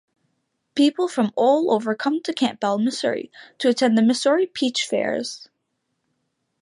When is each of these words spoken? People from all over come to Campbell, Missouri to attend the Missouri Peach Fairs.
People 0.73 1.07
from 1.07 1.31
all 1.35 1.71
over 1.71 1.93
come 1.93 2.23
to 2.23 2.33
Campbell, 2.33 2.79
Missouri 2.79 3.31
to 3.59 3.69
attend 3.69 3.95
the 3.95 4.01
Missouri 4.01 4.47
Peach 4.47 4.87
Fairs. 4.87 5.47